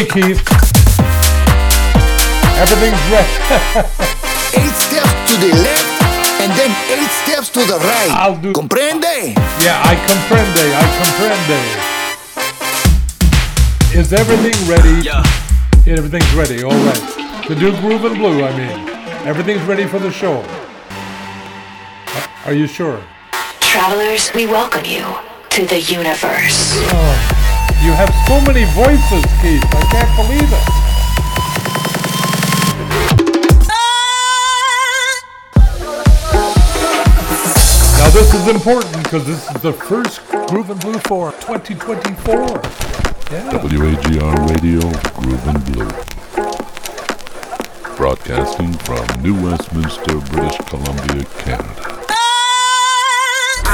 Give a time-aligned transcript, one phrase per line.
[0.00, 0.40] Okay, Keith.
[2.56, 3.28] Everything's ready.
[4.56, 6.00] Eight steps to the left
[6.40, 8.08] and then eight steps to the right.
[8.12, 9.34] I'll do- Comprende?
[9.62, 10.72] yeah, I comprende.
[10.72, 11.60] I comprende.
[13.94, 15.04] Is everything ready?
[15.04, 15.22] Yeah.
[15.84, 16.62] Yeah, everything's ready.
[16.62, 17.44] All right.
[17.48, 18.88] To do Groove and Blue, I mean.
[19.28, 20.42] Everything's ready for the show.
[22.14, 23.02] Are- Are you sure?
[23.60, 25.04] Travelers, we welcome you
[25.50, 26.72] to the universe.
[26.90, 27.39] Oh.
[27.82, 29.64] You have so many voices, Keith.
[29.72, 30.64] I can't believe it.
[37.96, 42.34] Now this is important because this is the first Groovin' Blue for 2024.
[43.30, 43.50] Yeah.
[43.62, 44.80] WAGR Radio,
[45.16, 45.90] Groovin' Blue.
[47.96, 51.99] Broadcasting from New Westminster, British Columbia, Canada.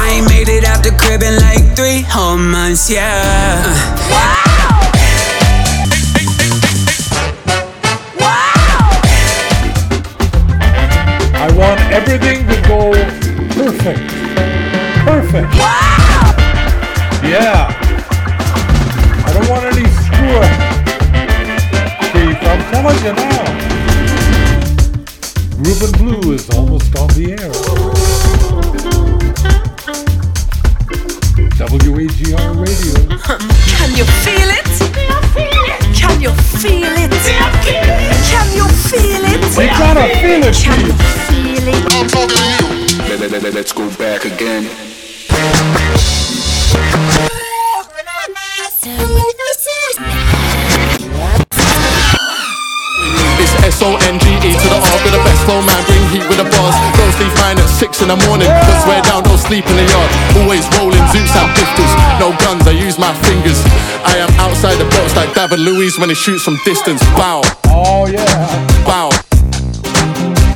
[0.06, 3.02] I ain't made it out the crib in like three whole months, yeah.
[3.02, 3.74] Uh.
[4.14, 4.46] Wow.
[11.34, 12.92] I want everything to go
[13.50, 13.98] perfect.
[15.02, 15.50] Perfect.
[15.58, 16.30] Wow.
[17.24, 17.66] Yeah.
[19.26, 20.54] I don't want any screw up.
[22.12, 23.42] Keith, I'm telling you now.
[25.58, 27.95] Groovin' Blue is almost on the air.
[31.58, 32.96] WAGR Radio.
[33.66, 34.66] Can you feel it?
[35.96, 37.10] Can you feel it?
[38.28, 39.56] Can you feel it?
[39.56, 41.00] We gotta feel it, Can you Keith.
[41.30, 41.94] feel it?
[41.94, 43.18] I'm talking to you.
[43.18, 44.68] Let, let, let, let's go back again.
[53.66, 56.76] S-O-N-G-E to the R with the best flow man, bring heat with the bars.
[56.94, 59.82] Don't sleep mine at six in the morning, but swear down, don't sleep in the
[59.90, 60.10] yard.
[60.38, 63.58] Always rolling Zeus and pistols, no guns, I use my fingers.
[64.06, 67.02] I am outside the box like David Luiz when he shoots from distance.
[67.18, 68.22] Bow, Oh yeah.
[68.86, 69.10] bow,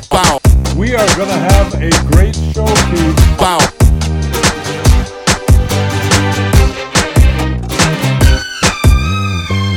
[0.09, 0.39] bow,
[0.79, 3.37] We are gonna have a great show, Keith.
[3.37, 3.59] bow.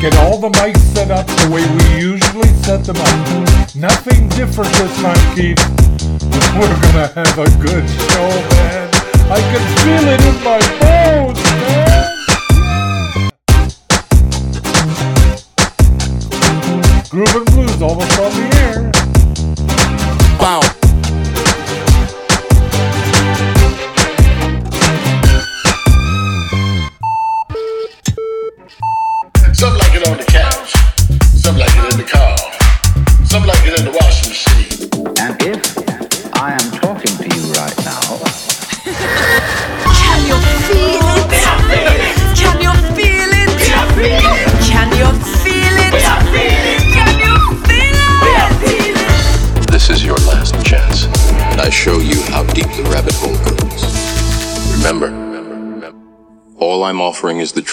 [0.04, 3.74] Get all the mics set up the way we usually set them up.
[3.74, 5.56] Nothing different this time, Keith.
[6.60, 8.90] We're gonna have a good show, man.
[9.32, 12.04] I can feel it in my bones, man.
[17.08, 18.92] Groovin' Blues almost on the air.
[20.38, 20.83] Bow.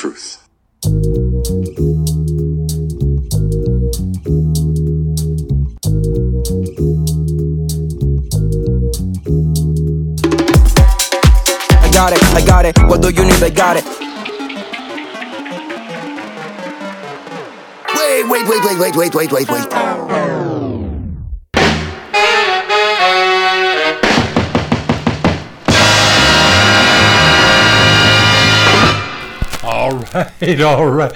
[0.02, 0.40] Truth.
[0.84, 0.90] I
[11.94, 12.80] got it, I got it.
[12.86, 13.44] What do you need?
[13.44, 13.86] I got it.
[17.96, 20.21] Wait, wait, wait, wait, wait, wait, wait, wait, wait.
[30.42, 31.14] right, all right.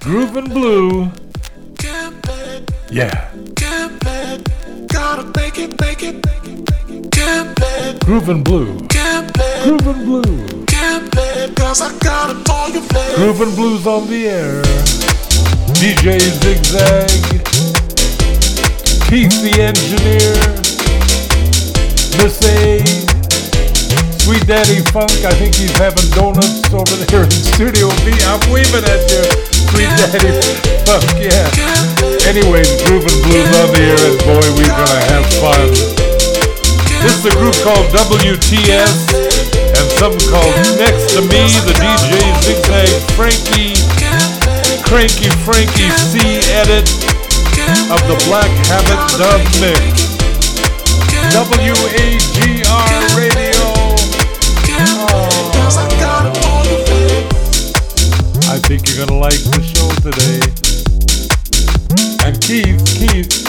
[0.00, 1.10] Groovin' Blue.
[2.90, 3.30] Yeah.
[8.04, 8.78] Groovin' Blue.
[9.64, 10.64] Groovin' Blue.
[13.16, 14.62] Groove and Blues on the air.
[15.80, 17.08] DJ Zigzag.
[19.08, 20.34] Keith the engineer.
[22.22, 23.03] Miss A.
[24.24, 25.12] Sweet Daddy Funk.
[25.28, 28.16] I think he's having donuts over there in Studio B.
[28.24, 29.20] I'm waving at you,
[29.68, 30.32] Sweet Daddy
[30.88, 31.04] Funk.
[31.20, 31.44] Yeah.
[32.24, 35.68] Anyways, Groovin' Blues on the air, and boy, we're gonna have fun.
[37.04, 39.12] This is a group called WTS
[39.76, 42.16] and something called Next to Me, the DJ
[42.48, 42.88] Zigzag
[43.20, 43.76] Frankie,
[44.88, 46.88] Krankie Frankie Cee edit
[47.92, 50.16] of the Blakk Habit dub mix.
[51.36, 53.03] WAGR Radio.
[59.06, 60.40] Gonna like the show today.
[62.24, 63.44] And Keith, Keith,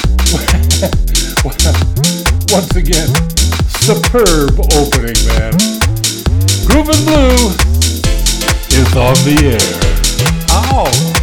[2.51, 3.07] once again,
[3.79, 5.53] superb opening, man.
[6.65, 7.53] Groove Blue
[8.75, 9.59] is on the air.
[10.49, 10.85] Oh.
[10.87, 11.15] Ow!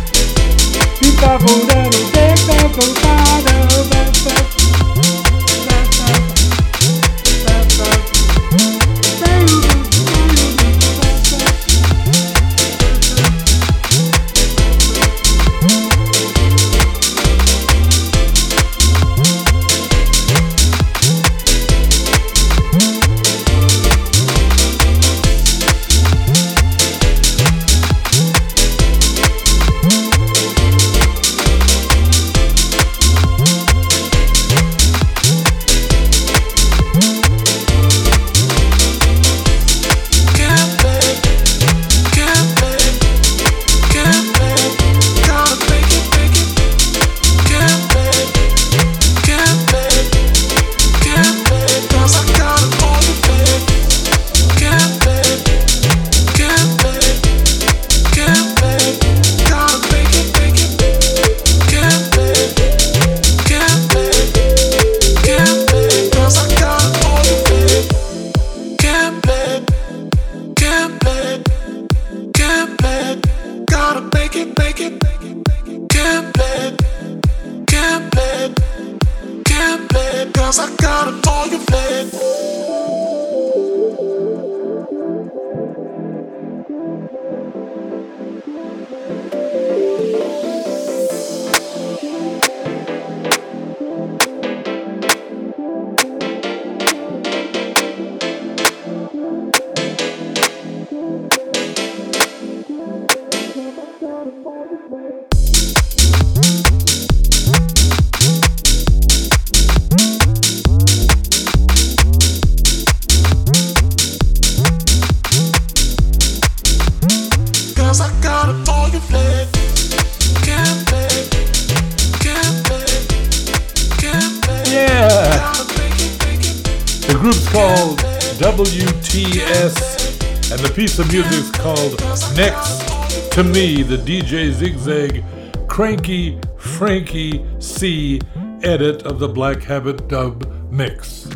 [130.74, 132.00] Piece of music is called
[132.34, 135.22] Next to Me, the DJ Zigzag
[135.66, 138.20] Krankie Frankie Cee
[138.62, 141.28] edit of the Blakk Habit dub mix.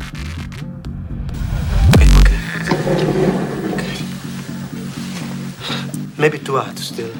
[6.18, 7.14] Maybe too hot still.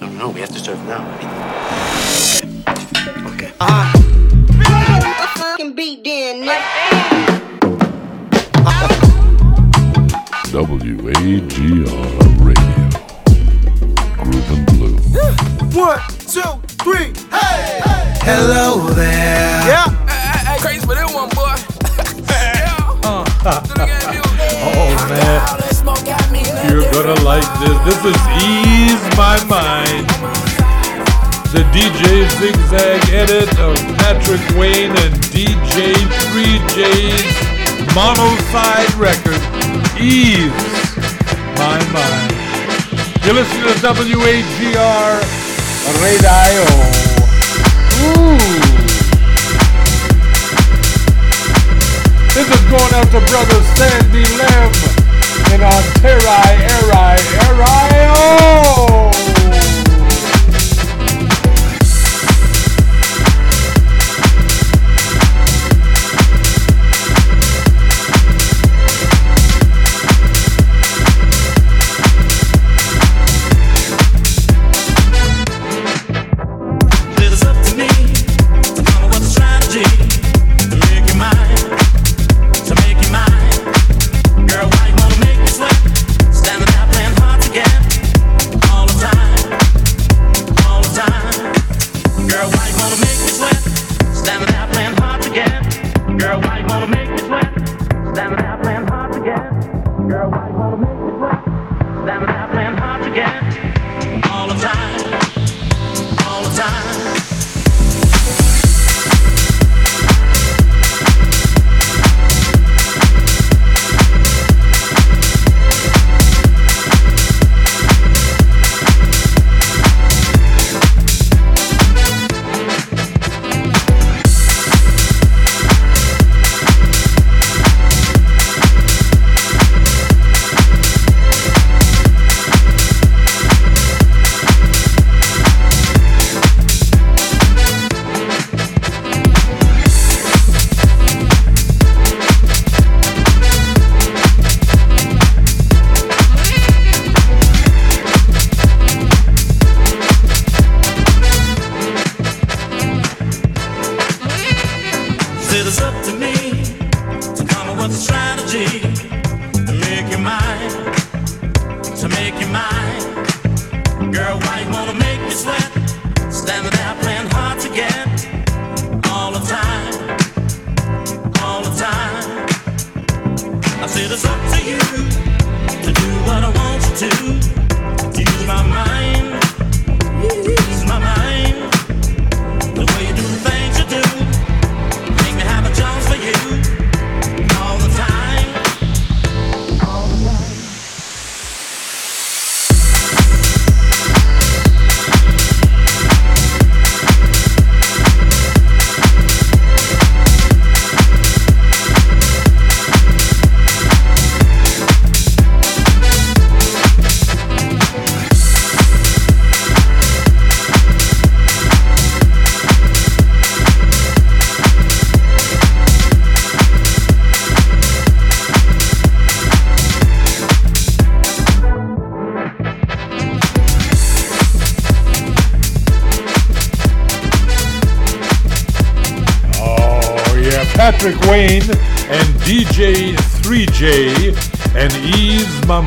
[0.00, 1.04] No, no, we have to serve now.
[1.16, 1.26] Okay.
[3.34, 3.52] Okay.
[3.60, 3.92] Ah.
[4.64, 7.09] Uh, fucking beat then,
[10.50, 11.86] WAGR Radio.
[14.18, 14.96] Groovin' Blue.
[15.80, 16.42] One, two,
[16.82, 17.78] three, hey!
[17.78, 18.18] hey.
[18.26, 19.62] Hello there.
[19.62, 19.86] Yeah.
[20.08, 21.54] Hey, hey, crazy for that one, boy.
[23.46, 23.62] uh.
[24.66, 25.60] oh, man.
[26.68, 27.78] You're gonna like this.
[27.86, 30.08] This is Ease My Mind.
[31.54, 35.94] The DJ Zigzag edit of Patrick Wayne and DJ
[36.30, 37.50] Threejay's
[37.94, 39.42] Monoside record,
[40.00, 40.50] Ease
[41.60, 42.32] My Mind.
[43.26, 45.20] You listen to WAGR
[46.00, 46.64] Radio.
[48.00, 48.40] Ooh.
[52.32, 54.72] This is going out to brother Sandy Lem
[55.52, 59.59] in Ontario, Eri, Eri, Standing oh.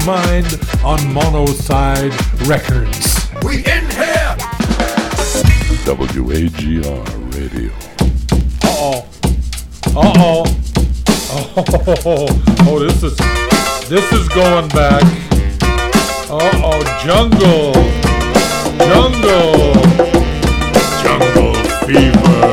[0.06, 2.12] Mind on Monoside
[2.46, 3.30] Records.
[3.42, 4.36] We in here.
[5.86, 7.72] WAGR Radio.
[8.64, 9.08] Uh-oh.
[9.96, 10.44] Uh-oh.
[11.36, 11.64] Oh,
[12.06, 13.18] oh, oh, this is
[13.88, 15.04] this is going back.
[16.30, 17.74] Uh-oh, jungle.
[18.80, 19.74] Jungle.
[21.02, 21.54] Jungle
[21.88, 22.44] fever.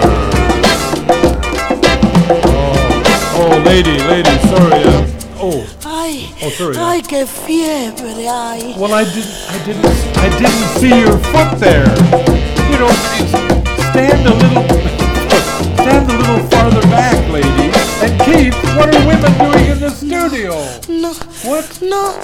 [2.30, 4.79] Oh, oh lady, lady, sorry.
[6.42, 6.74] Oh, sorry.
[6.78, 8.74] ay, qué fiebre, ay.
[8.78, 9.84] well, I didn't, I didn't,
[10.16, 11.84] I didn't see your foot there.
[12.70, 12.88] You know,
[13.92, 14.64] stand a little,
[15.76, 17.68] stand a little farther back, lady.
[18.00, 20.56] And Keith, what are women doing in the studio?
[20.88, 21.12] No.
[21.44, 21.78] What?
[21.82, 22.14] No.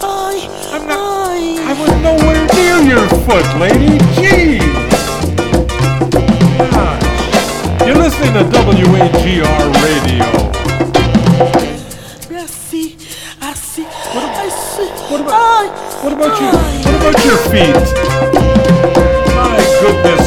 [0.00, 0.46] Ay.
[0.70, 1.30] I'm not.
[1.30, 1.58] Ay.
[1.66, 3.98] I was nowhere near your foot, lady.
[4.14, 4.62] Gee.
[6.70, 7.86] Gosh.
[7.86, 11.63] You're listening to WAGR Radio.
[15.34, 17.74] What about, your, what about your feet?
[19.34, 20.23] My goodness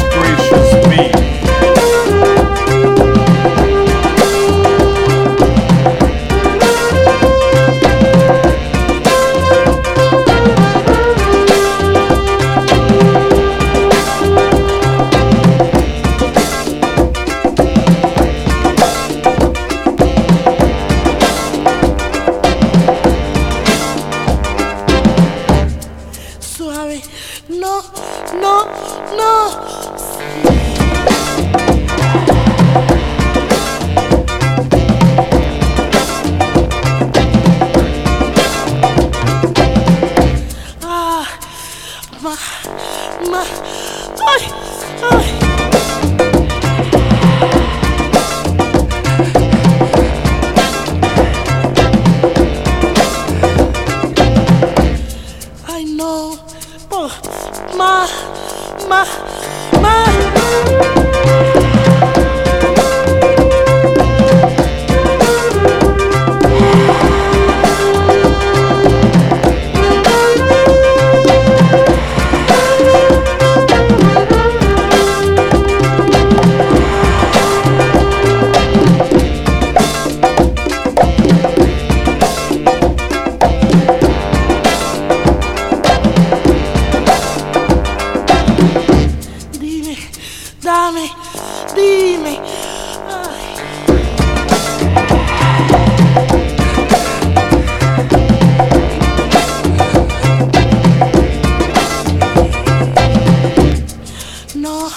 [104.68, 104.90] no,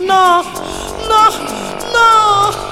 [0.00, 0.42] no,
[1.08, 1.30] no,
[1.92, 2.71] no.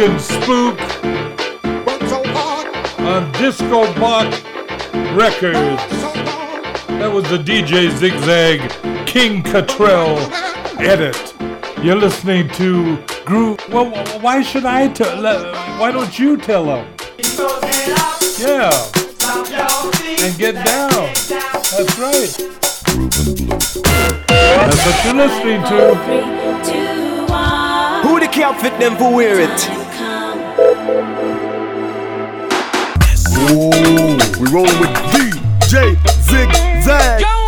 [0.00, 0.80] Jonk and Spook
[3.00, 4.30] on Discobox
[5.14, 5.82] Records.
[6.98, 8.60] That was the DJ Zigzag
[9.06, 10.16] King Cattrell
[10.78, 11.34] edit.
[11.84, 13.58] You're listening to Groove.
[13.68, 15.22] Well, why should I tell?
[15.78, 16.86] Why don't you tell them?
[18.38, 18.70] Yeah.
[20.22, 21.12] And get down.
[21.30, 22.30] That's right.
[24.28, 25.94] That's what you're listening to.
[28.02, 29.79] Who the can't fit them for wear it?
[33.40, 35.96] We rolling with DJ
[36.28, 37.20] Zigzag.
[37.22, 37.39] Yo,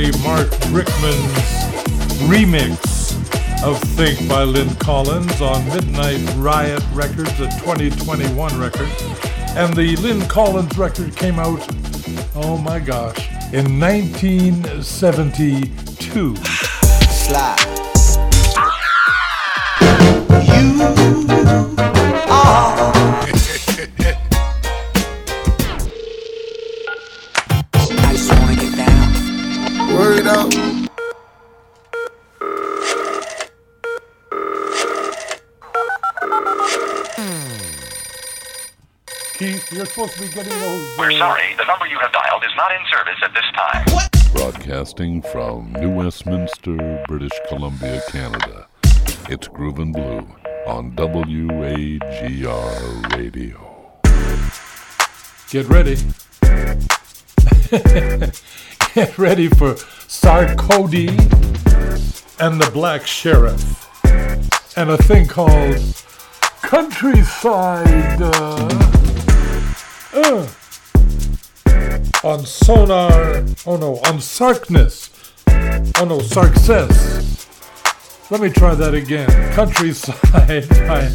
[0.00, 1.52] DJ Mark Brickman's
[2.30, 3.12] remix
[3.62, 8.88] of Think by Lyn Collins on Midnight Riot Records, a 2021 record.
[9.56, 11.60] And the Lyn Collins record came out,
[12.34, 16.36] oh my gosh, in 1972.
[17.10, 17.58] Slide.
[20.46, 20.80] You
[22.30, 23.19] are.
[40.00, 40.98] Supposed to be getting those.
[40.98, 43.84] We're uh, sorry, the number you have dialed is not in service at this time.
[44.32, 48.66] Broadcasting from New Westminster, British Columbia, Canada.
[49.28, 50.26] It's Groovin' Blue
[50.66, 51.98] on WAGR
[53.14, 53.92] Radio.
[55.50, 55.96] Get ready.
[58.94, 59.74] Get ready for
[60.08, 61.10] Sarkodie
[62.40, 63.76] and the Black Sherif
[64.78, 65.76] and a thing called
[66.62, 68.99] Countryside uh,
[70.14, 70.48] uh,
[72.24, 73.44] on Sonar.
[73.66, 75.10] Oh no, on Sarkness.
[75.98, 77.28] Oh no, Sarkcess.
[78.30, 79.28] Let me try that again.
[79.54, 81.10] Countryside by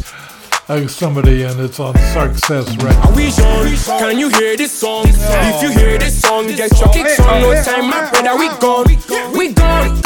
[0.68, 3.30] uh, somebody, and it's on Sarkcess right Are we?
[3.98, 5.06] Can you hear this song?
[5.08, 7.40] If you hear this song, get your kicks on.
[7.42, 8.86] No time, my brother, we gone.
[9.36, 10.02] We gone.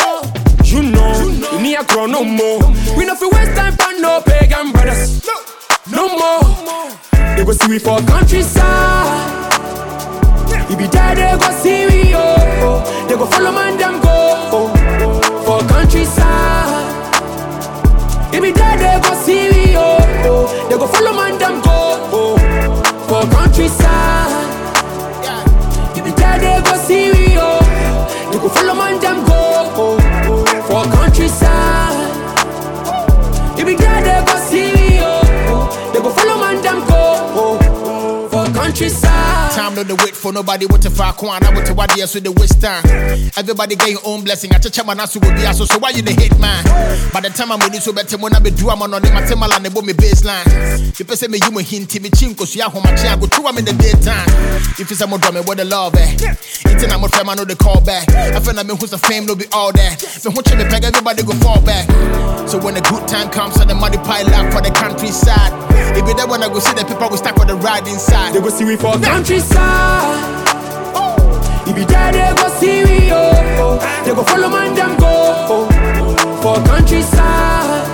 [0.65, 2.61] You know, we need a grow no more.
[2.97, 5.27] We no fi waste time for no pagan brothers.
[5.91, 6.61] No more.
[7.41, 9.51] They go see we for countryside.
[10.71, 13.07] If be there, they go see we, oh.
[13.09, 14.69] They go follow man, them go.
[15.47, 16.85] For countryside.
[18.35, 20.69] If be there, they go see we, oh.
[20.69, 22.37] They go follow man, them go.
[23.09, 24.29] For countryside.
[25.97, 26.70] If be there, they go
[38.81, 39.30] countryside.
[39.51, 41.43] Time no the wait for nobody what to fuck one.
[41.43, 42.87] I want to what with the waste time.
[43.37, 44.55] Everybody get your own blessing.
[44.55, 46.63] I touch my nasu will be so so why you the hit man?
[47.13, 49.51] By the time I'm ready so better when I be do I'm on my temal
[49.51, 50.47] and me baseline.
[50.95, 53.47] If You say me you me hint me chinko so home my chia go true
[53.47, 54.31] I'm in the daytime.
[54.79, 56.15] If it's a more drumming what the love eh.
[56.71, 58.07] It's an I'm a I know the call back.
[58.11, 59.99] I feel like me who's the fame no be all that.
[60.25, 61.91] Me who me peg everybody go fall back.
[62.47, 65.51] So when the good time comes and the money pile up for the countryside.
[65.97, 68.35] It be that when I go see the people we stack for the ride inside.
[68.35, 68.95] They go see we for
[71.67, 72.81] If be there, they go see.
[74.05, 74.51] They go follow
[74.99, 75.69] go.
[76.43, 77.87] For countryside.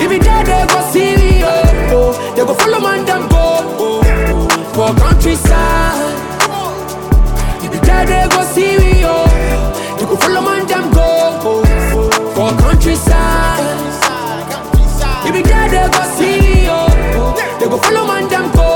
[0.00, 2.32] If be there, they go see we, oh.
[2.34, 4.02] They go follow man, them go.
[4.74, 6.16] For countryside.
[7.62, 9.26] If be there, they go see we, oh.
[9.98, 11.54] They go follow man, them go.
[12.34, 13.60] For countryside.
[15.26, 17.58] If be there, they go see we, oh.
[17.60, 18.69] They go follow man, them go.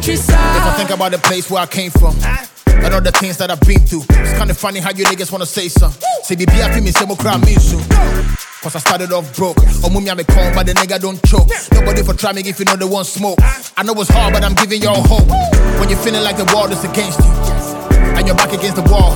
[0.00, 0.56] Countryside.
[0.56, 3.50] If I think about the place where I came from, and all the things that
[3.50, 4.08] I've been through.
[4.08, 5.92] It's kinda funny how you niggas wanna say some.
[6.24, 7.84] Say, baby, I feel me, say, more crowd me soon.
[8.64, 9.58] Cause I started off broke.
[9.84, 11.52] Oh, mummy, I'm a con, but the nigga don't choke.
[11.72, 13.36] Nobody for try me if you know they want smoke.
[13.76, 15.28] I know it's hard, but I'm giving y'all hope.
[15.76, 17.32] When you're feeling like the world is against you,
[18.16, 19.12] and you're back against the wall,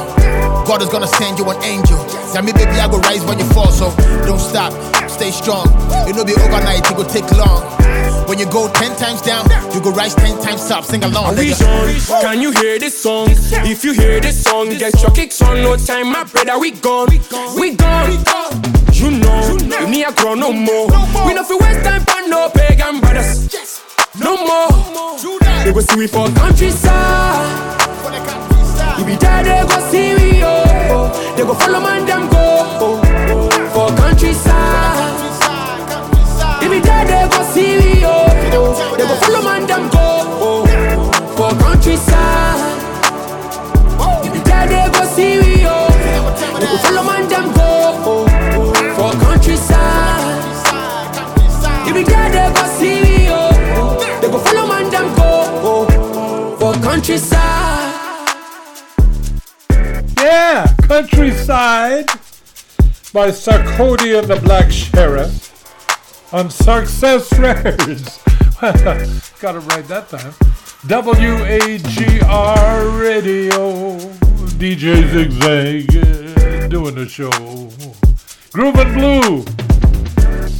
[0.69, 1.97] God is gonna send you an angel.
[2.37, 3.89] Tell me, baby, I go rise when you fall, so
[4.29, 4.77] don't stop,
[5.09, 5.65] stay strong.
[6.07, 7.65] It'll be overnight, it will take long.
[8.29, 10.85] When you go ten times down, you go rise ten times up.
[10.85, 12.11] Sing along, Are we nigga.
[12.17, 12.21] on?
[12.23, 13.29] Can you hear this song?
[13.31, 15.63] If you hear this song, get your kicks on.
[15.63, 17.09] No time, my brother, we gone.
[17.59, 18.11] We gone.
[18.93, 20.87] You know, you need a grow no more.
[21.27, 23.49] We know for waste time for no pagan brothers.
[24.19, 24.69] No more.
[25.65, 27.81] They go see we for countryside.
[28.99, 31.35] You be there, they go see we, oh.
[31.37, 33.01] They go follow man, them go.
[33.75, 35.24] For countryside.
[36.65, 38.97] You be there, they go see we, oh, oh.
[38.97, 39.99] They go follow man, them go.
[40.41, 40.65] Oh,
[41.37, 42.81] for countryside.
[44.25, 46.59] You be there, they go see we, oh, oh.
[46.59, 48.25] They go follow man, them go.
[48.97, 50.41] For countryside.
[51.87, 54.19] You be there, they go see we, oh.
[54.23, 56.57] They go follow man, them go.
[56.59, 57.43] For countryside.
[60.19, 62.07] Yeah, Countryside
[63.13, 65.51] by Sarkodie and the Black Sherif
[66.35, 68.19] on Sarkcess Records.
[69.41, 70.33] Got it right that time.
[70.89, 73.99] WAGR Radio.
[74.59, 77.31] DJ Zigzag uh, doing the show.
[78.51, 79.45] Groovin' Blue.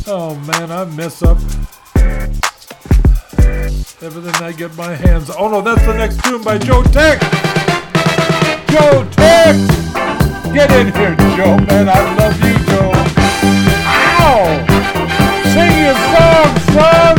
[0.07, 1.39] Oh man, I mess up
[4.01, 5.29] everything I get my hands.
[5.29, 7.21] Oh no, that's the next tune by Joe Tex.
[8.71, 9.59] Joe Tex!
[10.53, 11.89] Get in here, Joe, man.
[11.89, 12.44] I love you,
[15.95, 17.14] Sing your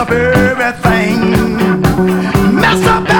[0.00, 1.56] mess up everything.
[2.54, 3.19] Mess up everything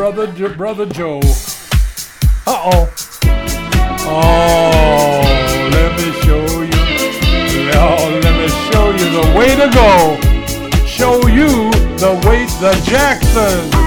[0.00, 1.20] brother, brother, Jo- brother Joe.
[2.46, 2.90] Uh oh.
[4.08, 7.70] Oh, let me show you.
[7.74, 10.16] Oh, let me show you the way to go.
[10.86, 13.79] Show you the way, the Jacksons.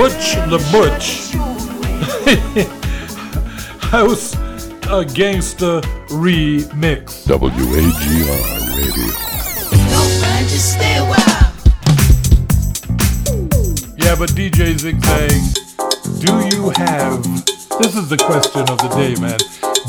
[0.00, 1.34] Butch Le Butch
[3.82, 4.32] House
[4.88, 7.26] a Gangsta Remix.
[7.26, 8.34] WAGR Radio.
[13.98, 15.42] Yeah, but DJ Zigzag,
[16.18, 17.22] do you have.
[17.78, 19.38] This is the question of the day, man.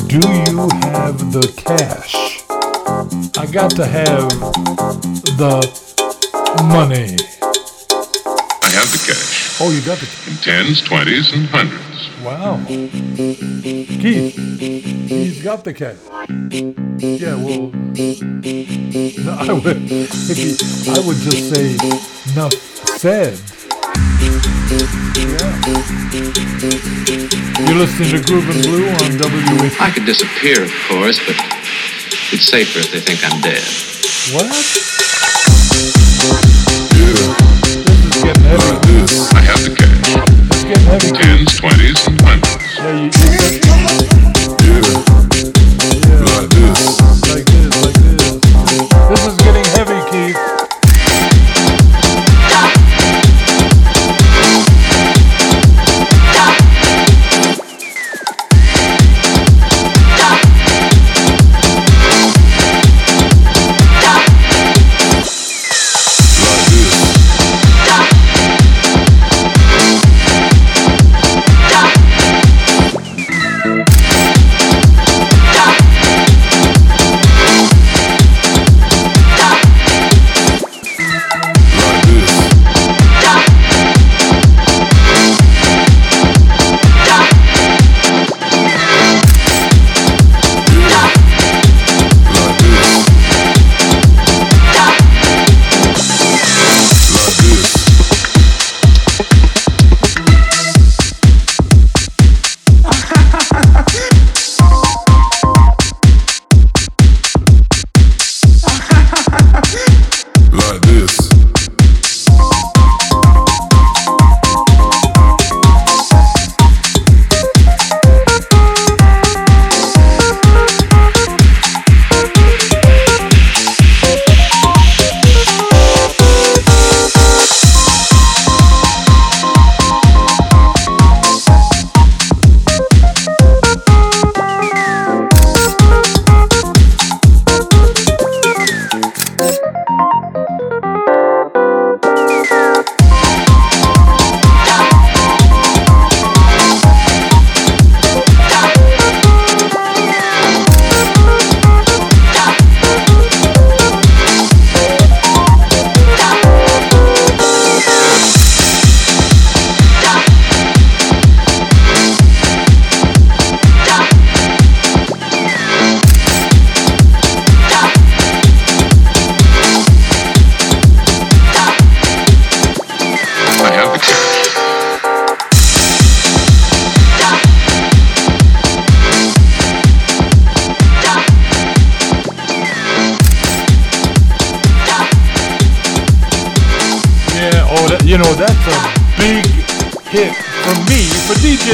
[0.07, 2.15] Do you have the cash?
[3.37, 4.29] I got to have
[5.37, 5.61] the
[6.65, 7.15] money.
[9.63, 10.07] Oh, you got the.
[10.27, 12.09] In tens, twenties, and hundreds.
[12.25, 12.57] Wow.
[12.65, 14.35] Keith,
[15.07, 15.97] he's got the cash.
[16.97, 17.69] Yeah, well,
[19.21, 20.57] no, I would, if he,
[20.89, 21.77] I would just say,
[22.33, 22.53] enough
[22.97, 23.37] said.
[25.29, 25.53] Yeah.
[27.61, 29.69] You're listening to Groovin' Blue on WA.
[29.79, 31.35] I could disappear, of course, but
[32.33, 33.61] it's safer if they think I'm dead.
[34.33, 34.49] What?
[38.51, 39.31] This.
[39.33, 40.11] I have the cash.
[40.51, 41.13] It's getting heavy.
[41.13, 44.20] Tens, twenties, and hundreds.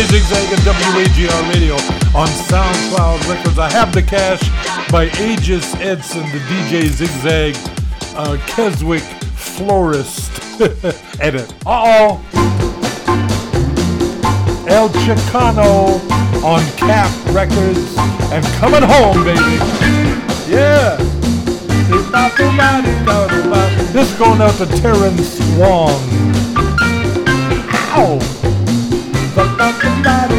[0.07, 1.75] Zigzag and WAGR Radio
[2.17, 3.59] on SoundCloud Records.
[3.59, 4.41] I have the cash
[4.89, 7.55] by Aegis Edson, the DJ Zigzag
[8.15, 9.03] uh, Keswick
[9.35, 10.31] Florist
[11.19, 11.53] edit.
[11.65, 12.23] Uh oh.
[14.69, 15.99] El Chicano
[16.41, 17.97] on Kapp Records
[18.31, 19.57] and coming home, baby.
[20.49, 20.95] Yeah.
[23.91, 26.46] This is going out to Terrence Wong.
[29.67, 30.36] El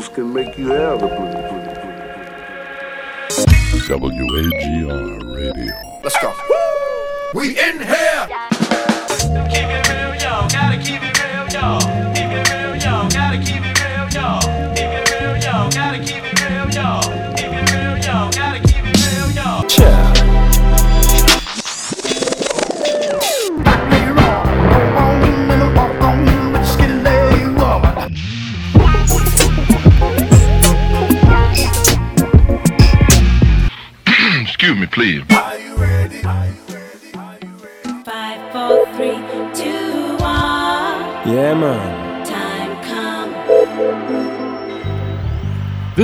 [0.00, 1.60] problems can make you have the blues.
[3.88, 5.74] WAGR Radio.
[6.02, 6.32] Let's go.
[7.34, 7.99] We in here.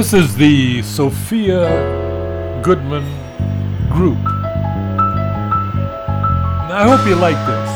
[0.07, 3.03] This is the Sophia Goodman
[3.91, 4.25] Group.
[6.71, 7.71] I hope you like this.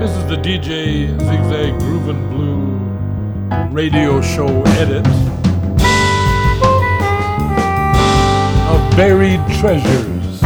[0.00, 2.80] This is the DJ Zigzag Groovin' Blue
[3.70, 5.06] radio show edit
[8.70, 10.40] of Buried Treasures.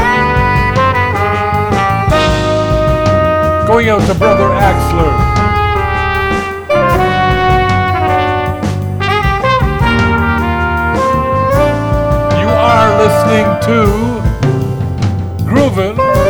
[3.69, 5.28] Going out to Brother Axler.
[13.29, 13.85] Listening to
[15.45, 16.28] Groovin'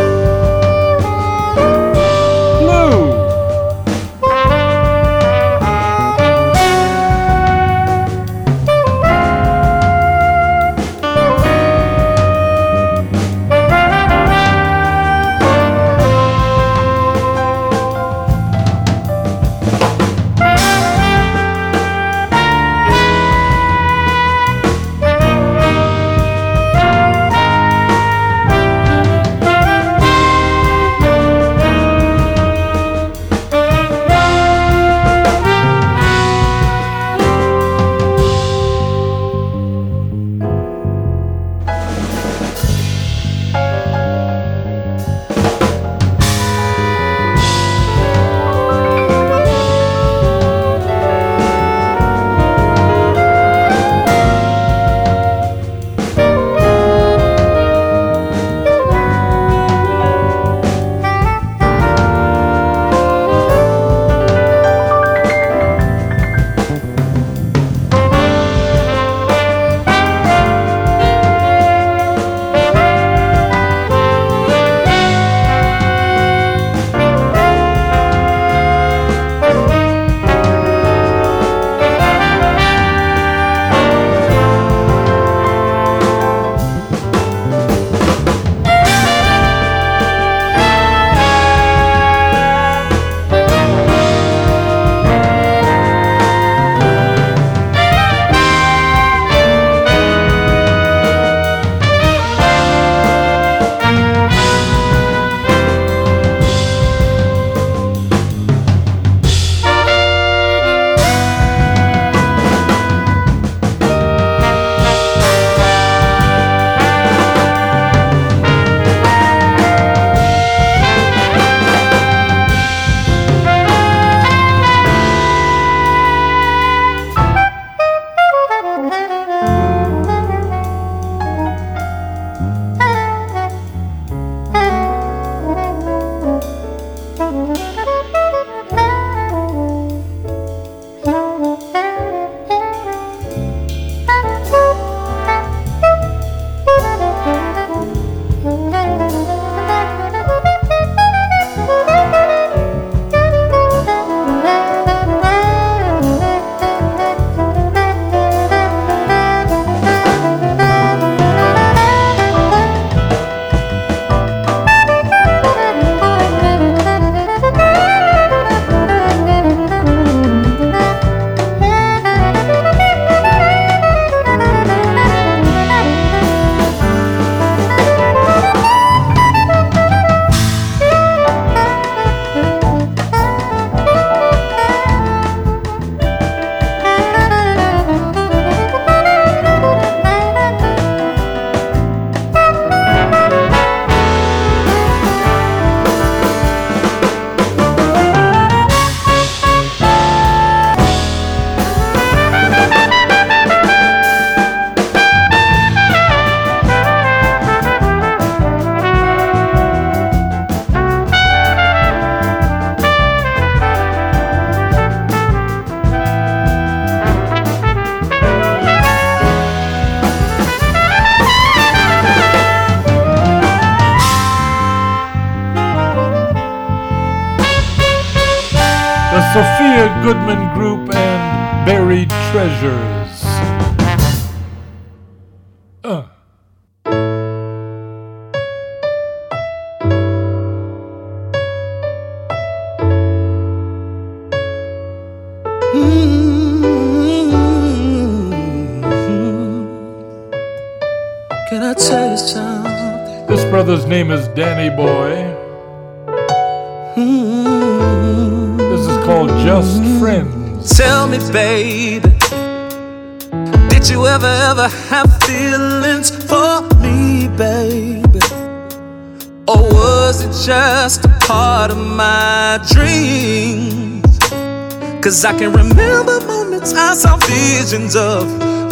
[275.39, 278.25] can remember moments I saw visions of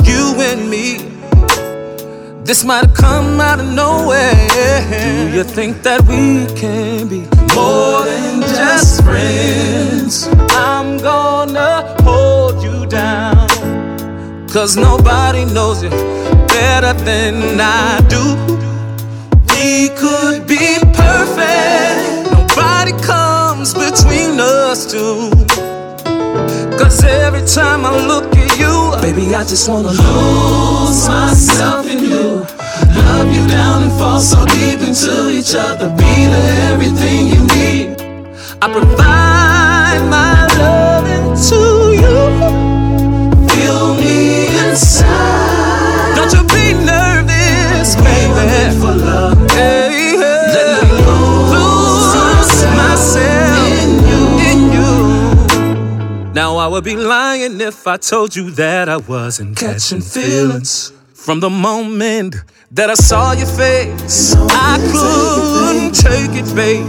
[0.05, 0.99] you and me.
[2.43, 5.31] This might have come out of nowhere.
[5.31, 7.21] Do you think that we can be
[7.55, 10.29] more than just friends?
[10.51, 13.49] I'm gonna hold you down.
[14.49, 18.25] Cause nobody knows you better than I do.
[19.53, 22.33] We could be perfect.
[22.33, 25.31] Nobody comes between us two.
[26.79, 32.47] Cause every time I look at you, baby, I just wanna lose myself in you.
[32.95, 35.89] Love you down and fall so deep into each other.
[35.91, 38.01] Be the everything you need.
[38.61, 41.61] I provide my loving to
[42.03, 42.66] you.
[56.67, 60.93] I would be lying if I told you that I wasn't catching feelings.
[61.15, 62.35] From the moment
[62.73, 66.85] that I saw your face, I couldn't take it, babe.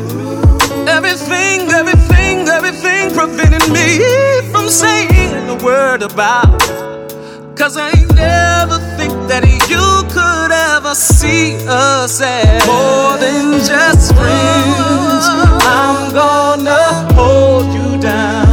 [0.90, 4.02] Everything, everything, everything prevented me
[4.52, 6.60] from saying a word about.
[7.56, 14.16] Cause I ain't never think that you could ever see us as more than just
[14.16, 15.26] friends.
[15.70, 18.47] I'm gonna hold you down.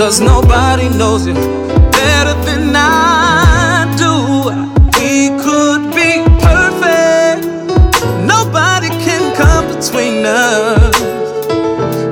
[0.00, 4.48] Cause nobody knows you better than I do.
[4.96, 7.44] We could be perfect.
[8.24, 10.96] Nobody can come between us.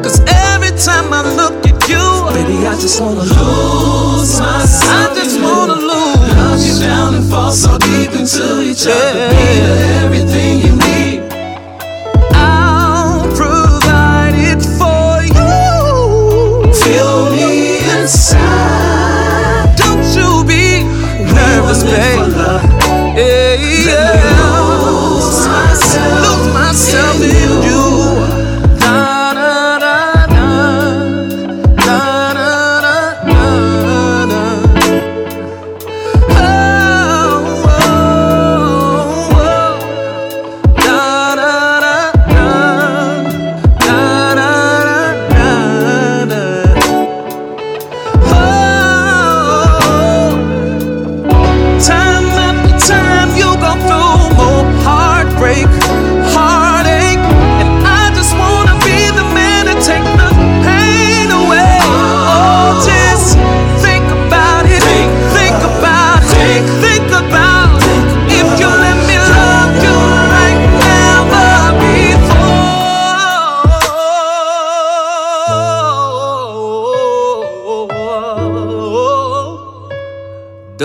[0.05, 4.84] Cause every time I look at you, baby, I just wanna lose myself.
[4.84, 6.36] I just wanna lose.
[6.36, 9.30] Love you down and fall so deep into each other.
[9.30, 11.38] The everything you need.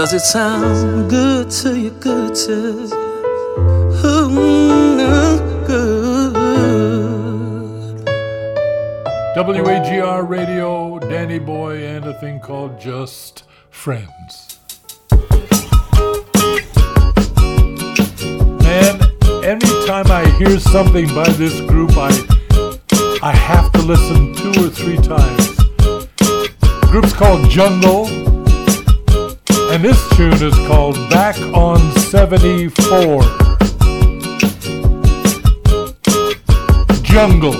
[0.04, 1.90] Does it sound good to you?
[1.92, 2.88] Good to you?
[4.02, 6.34] Hmm, Ooh, good.
[9.38, 14.60] WAGR Radio, Danny Boy, and a thing called Just Friends.
[18.60, 19.00] Man,
[19.46, 22.12] anytime I hear something by this group, I
[23.22, 25.56] I have to listen two or three times.
[25.56, 28.33] The group's called Jungle,
[29.74, 33.24] and this tune is called Back on 74.
[37.02, 37.56] Jungle.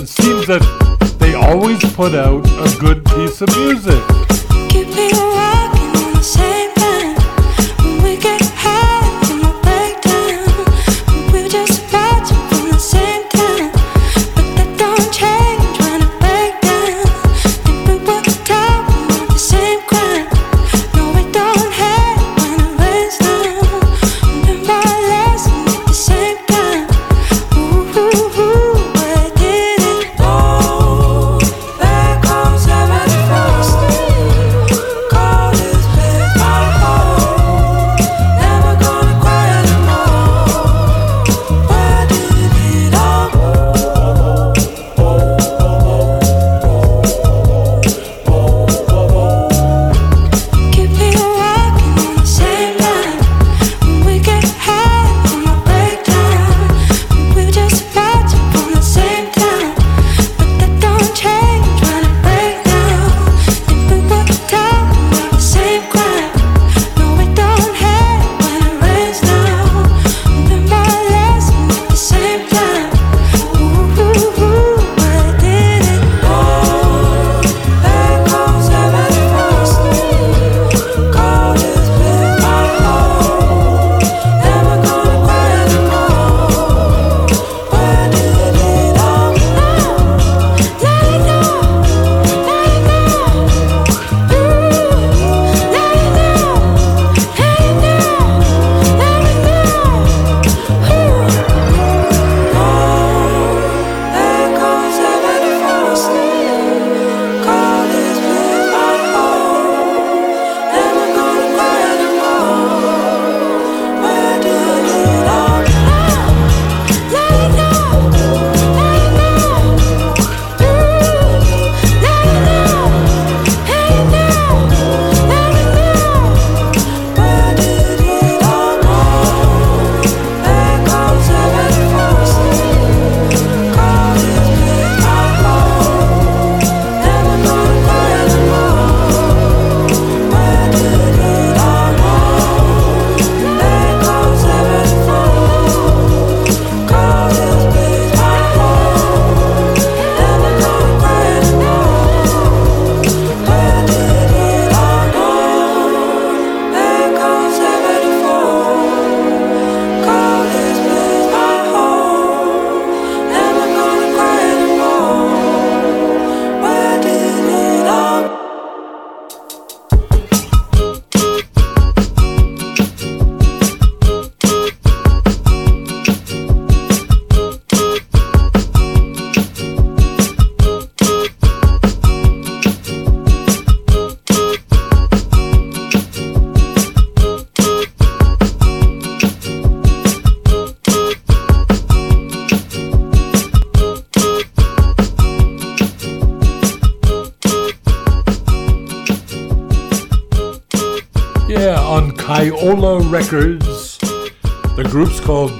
[0.00, 4.02] It seems that they always put out a good piece of music.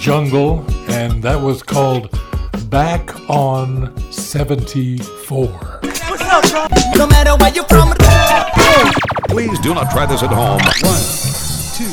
[0.06, 2.16] Jungle, and that was called
[2.70, 5.80] Back on 74.
[6.94, 7.92] No matter where you're from.
[9.28, 10.62] Please do not try this at home.
[10.86, 11.02] One,
[11.74, 11.90] two,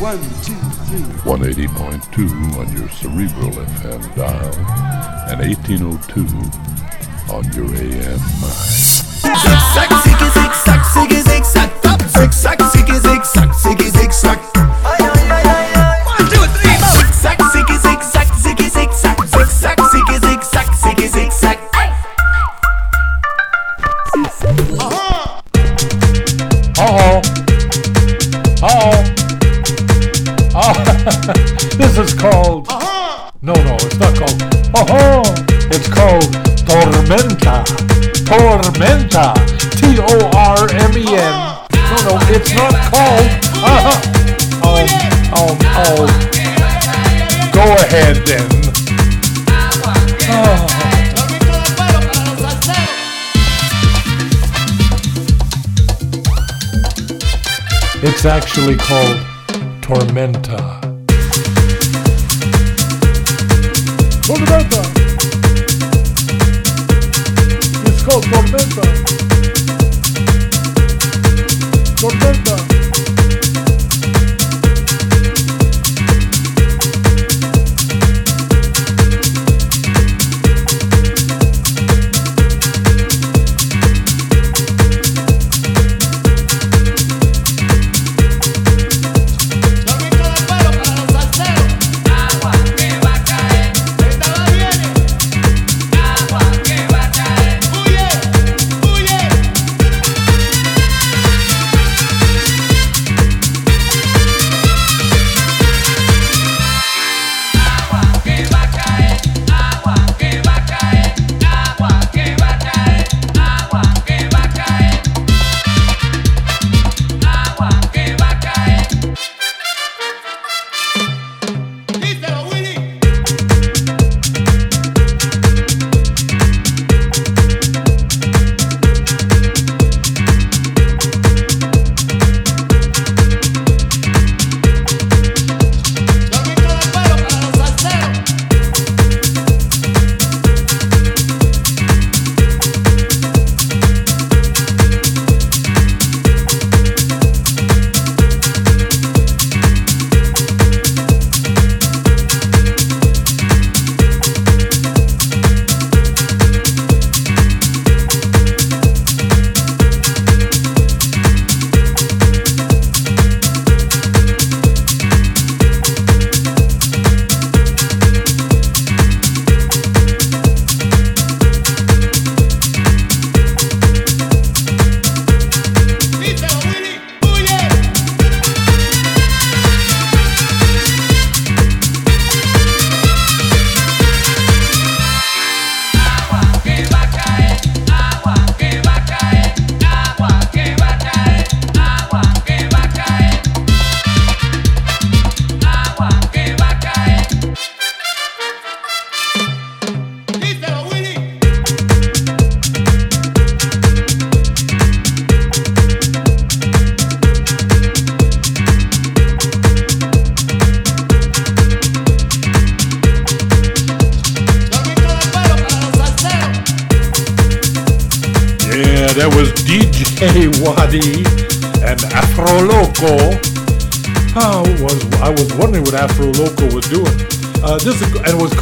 [0.00, 0.56] one, two,
[0.88, 1.04] three.
[1.28, 4.54] 180.2 on your Cerebral FM dial
[5.28, 6.24] and 1802
[7.30, 8.18] on your AM
[9.20, 12.00] Zigzag, ziggy, zigzag, ziggy, zigzag, top.
[12.08, 14.38] Zigzag, ziggy, zigzag, ziggy, zigzag.
[14.38, 14.53] One,
[58.26, 59.18] It's actually called
[59.82, 60.80] Tormenta.
[64.24, 64.82] Tormenta!
[67.86, 68.82] It's called Tormenta.
[72.00, 72.43] Tormenta.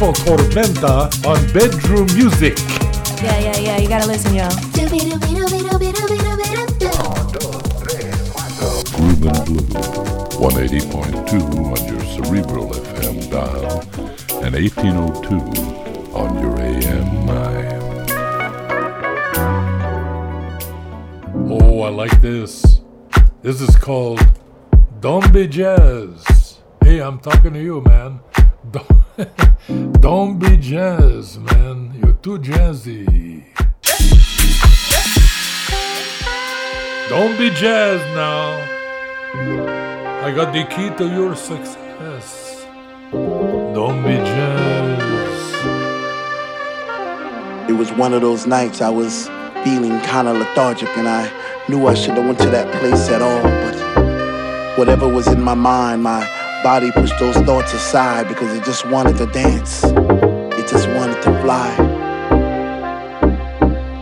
[0.03, 2.57] Is, and it was called Tormenta on Bedroom Music.
[3.23, 3.77] Yeah, yeah, yeah.
[3.77, 4.49] You gotta listen, y'all.
[8.91, 9.63] Groovin' Blue,
[10.39, 11.33] 180.2
[11.71, 13.81] on your Cerebral FM dial
[14.43, 15.35] and 1802
[16.13, 17.83] on your AM dial.
[21.49, 22.81] Oh, I like this.
[23.41, 24.21] This is called
[24.99, 26.57] Don't Be Jazz.
[26.83, 28.19] Hey, I'm talking to you, man.
[28.69, 29.02] Don't,
[30.03, 31.97] don't be jazz, man.
[32.03, 33.05] You're too jazzy.
[37.07, 38.59] Don't be jazz now.
[40.25, 42.65] I got the key to your success.
[43.13, 44.99] Don't be jazz.
[47.69, 49.29] It was one of those nights I was
[49.63, 51.31] feeling kind of lethargic and I
[51.69, 55.53] knew I should have went to that place at all, but whatever was in my
[55.53, 56.32] mind, my
[56.63, 59.83] body pushed those thoughts aside because it just wanted to dance.
[59.83, 61.75] It just wanted to fly.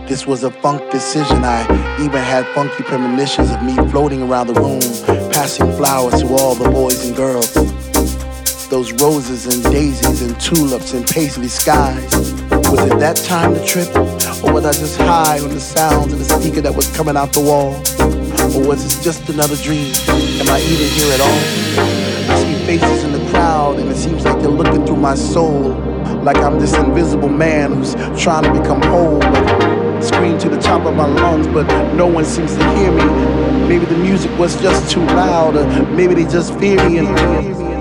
[0.06, 1.42] This was a funk decision.
[1.42, 1.62] I
[2.00, 4.80] even had funky premonitions of me floating around the room,
[5.32, 7.52] passing flowers to all the boys and girls.
[8.68, 12.14] Those roses and daisies and tulips and paisley skies.
[12.70, 13.88] Was it that time to trip?
[14.44, 17.32] Or was I just high on the sounds of the speaker that was coming out
[17.32, 17.74] the wall?
[18.56, 19.92] Or was this just another dream?
[20.40, 22.01] Am I even here at all?
[22.66, 25.74] Faces in the crowd and it seems like they're looking through my soul.
[26.22, 29.18] Like I'm this invisible man who's trying to become whole.
[29.18, 33.04] But scream to the top of my lungs, but no one seems to hear me.
[33.68, 37.71] Maybe the music was just too loud, or maybe they just fear me and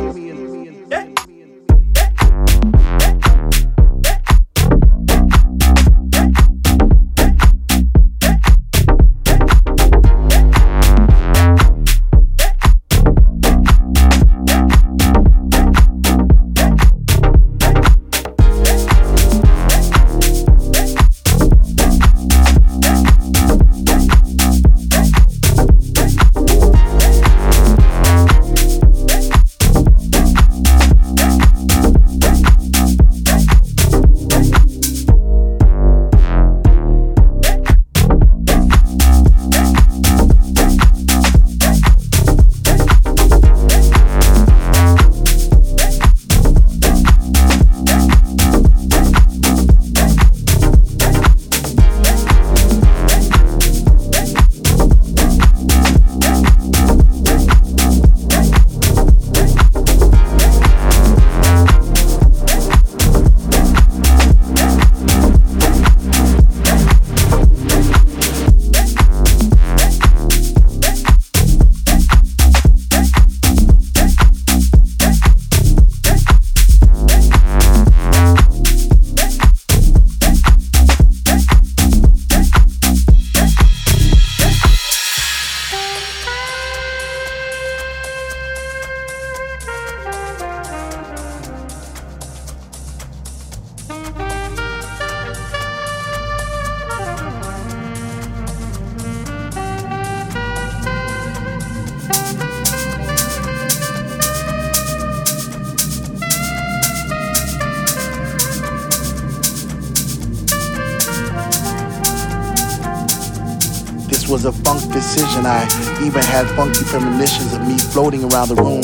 [116.42, 118.82] had funky premonitions of me floating around the room,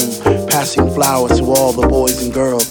[0.47, 2.69] passing flowers to all the boys and girls.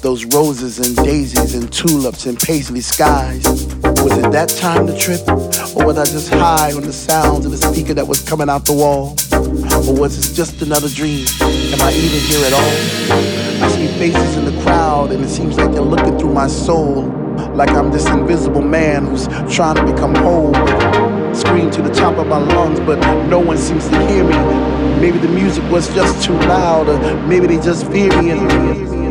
[0.00, 3.44] Those roses and daisies and tulips and paisley skies.
[4.04, 5.26] Was it that time to trip?
[5.74, 8.66] Or was I just high on the sounds of the speaker that was coming out
[8.66, 9.16] the wall?
[9.88, 11.26] Or was this just another dream?
[11.40, 13.64] Am I even here at all?
[13.64, 17.04] I see faces in the crowd and it seems like they're looking through my soul.
[17.54, 20.52] Like I'm this invisible man who's trying to become whole.
[21.34, 24.36] Scream to the top of my lungs, but no one seems to hear me.
[25.00, 29.01] Maybe the music was just too loud, or maybe they just fear me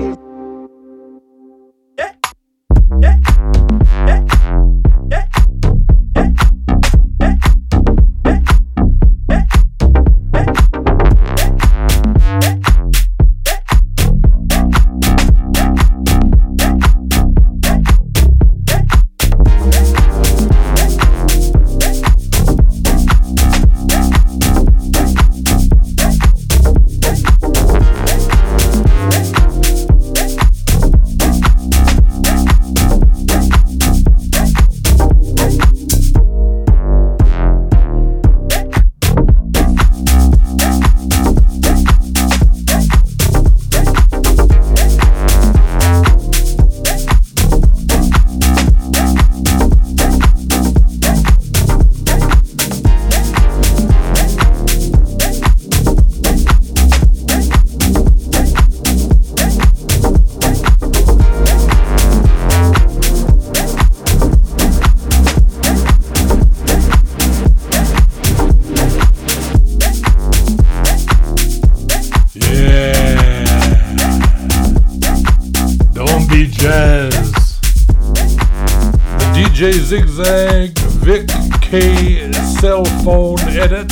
[79.92, 80.72] Zigzag
[81.04, 81.28] Vic
[81.60, 82.32] K
[82.62, 83.90] cell phone edit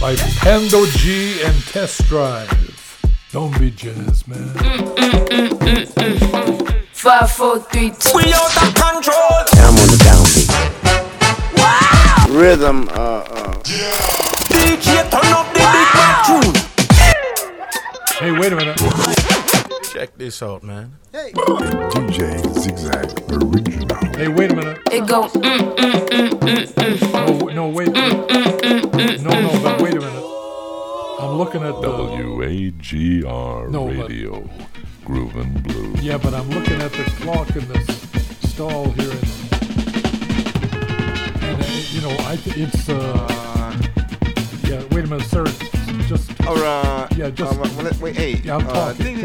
[0.00, 2.51] by Pando G and Test Drive.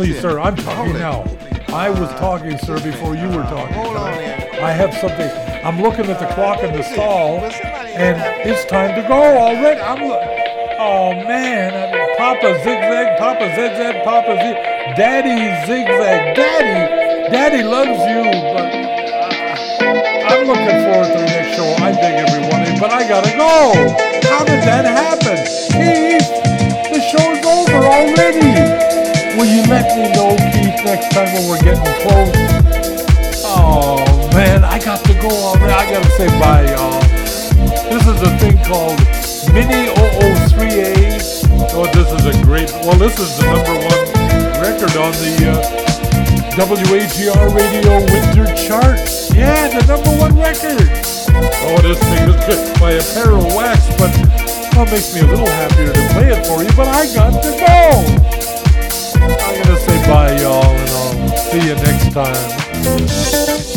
[0.07, 0.99] Please, sir, I'm Hold talking it.
[0.99, 1.25] now.
[1.67, 3.73] I was talking, sir, before you were talking.
[3.73, 4.07] Hold on.
[4.07, 5.29] I have something.
[5.65, 8.15] I'm looking at the clock in the stall, and
[8.47, 9.81] it's time to go already.
[9.81, 9.99] I'm.
[10.79, 11.73] Oh man,
[12.17, 14.55] Papa zigzag, Papa zigzag, Papa zig,
[14.95, 15.35] Daddy
[15.67, 18.23] zigzag, Daddy, Daddy loves you,
[18.55, 18.71] but
[20.23, 21.67] I'm looking forward to the next show.
[21.83, 23.73] I dig everyone, in, but I gotta go.
[24.29, 25.35] How did that happen?
[25.75, 26.31] Keith,
[26.93, 28.86] the show's over already.
[29.37, 32.33] Will you let me know, Keith, next time when we're getting close?
[33.45, 34.01] Oh
[34.33, 35.71] man, I got to go already.
[35.71, 36.97] I gotta say bye, y'all.
[37.85, 38.97] This is a thing called
[39.53, 41.69] Mini 003A.
[41.69, 42.71] Oh, this is a great.
[42.81, 44.01] Well, this is the number one
[44.57, 48.97] record on the uh, WAGR Radio Winter Chart.
[49.37, 50.89] Yeah, the number one record.
[51.61, 54.09] Oh, this thing is good by a pair of wax, but
[54.73, 56.73] well, it makes me a little happier to play it for you.
[56.75, 58.36] But I got to go.
[59.47, 63.76] I'm gonna say bye, y'all, and I'll see you next time.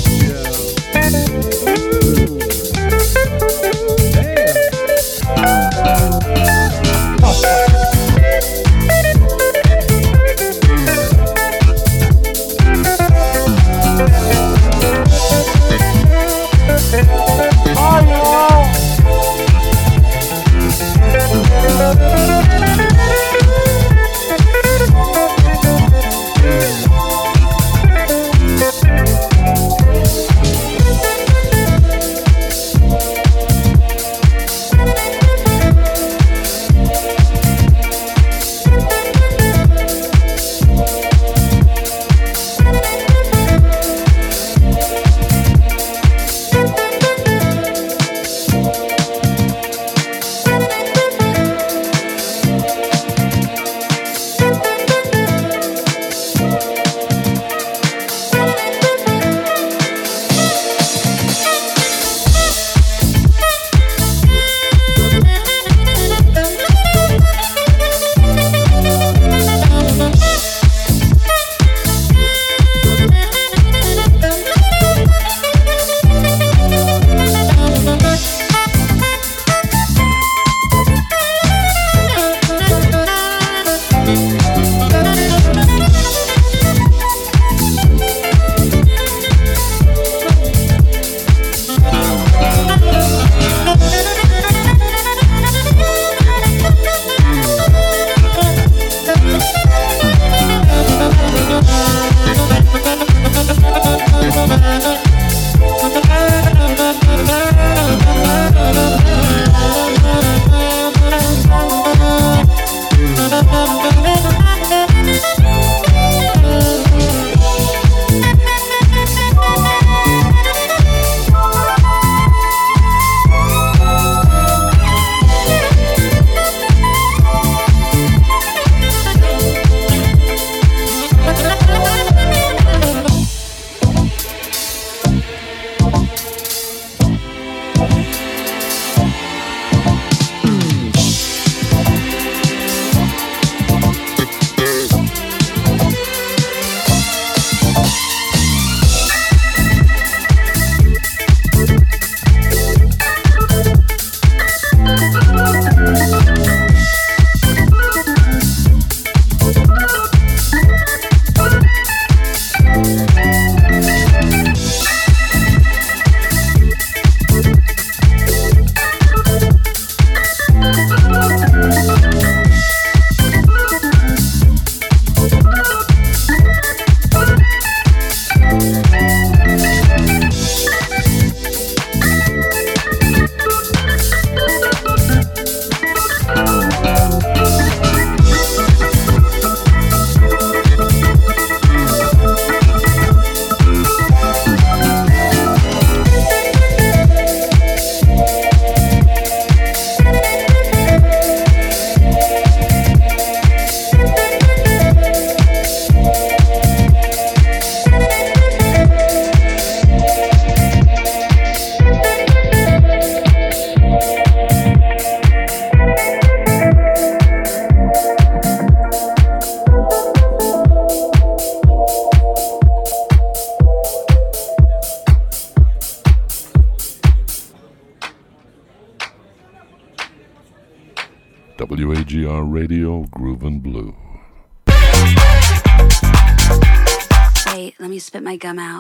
[238.31, 238.80] My gum out.